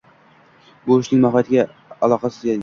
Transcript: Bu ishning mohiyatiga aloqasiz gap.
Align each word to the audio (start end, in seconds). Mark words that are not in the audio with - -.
Bu 0.87 0.97
ishning 1.03 1.21
mohiyatiga 1.27 1.67
aloqasiz 2.09 2.43
gap. 2.51 2.59